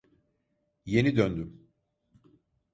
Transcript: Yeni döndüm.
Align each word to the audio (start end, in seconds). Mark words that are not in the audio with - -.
Yeni 0.85 1.17
döndüm. 1.17 1.67